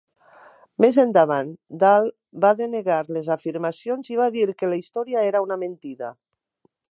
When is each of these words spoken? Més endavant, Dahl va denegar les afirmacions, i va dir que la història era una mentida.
Més 0.83 0.95
endavant, 1.01 1.51
Dahl 1.83 2.09
va 2.45 2.53
denegar 2.63 2.97
les 3.17 3.31
afirmacions, 3.37 4.11
i 4.15 4.19
va 4.23 4.31
dir 4.37 4.49
que 4.63 4.71
la 4.73 4.83
història 4.83 5.27
era 5.31 5.45
una 5.49 5.61
mentida. 5.67 6.13